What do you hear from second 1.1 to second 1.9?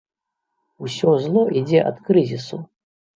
зло ідзе